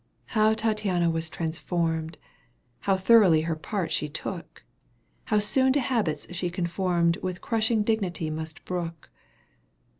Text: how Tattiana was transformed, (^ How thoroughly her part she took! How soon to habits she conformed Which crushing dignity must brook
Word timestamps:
how 0.31 0.55
Tattiana 0.55 1.11
was 1.11 1.29
transformed, 1.29 2.17
(^ 2.21 2.25
How 2.79 2.97
thoroughly 2.97 3.41
her 3.41 3.55
part 3.55 3.91
she 3.91 4.09
took! 4.09 4.63
How 5.25 5.37
soon 5.37 5.71
to 5.73 5.79
habits 5.79 6.25
she 6.33 6.49
conformed 6.49 7.17
Which 7.17 7.39
crushing 7.39 7.83
dignity 7.83 8.31
must 8.31 8.65
brook 8.65 9.11